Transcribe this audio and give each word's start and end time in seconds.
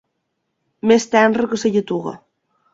Més 0.93 1.05
tendre 1.13 1.47
que 1.53 1.61
la 1.63 1.73
lletuga. 1.77 2.19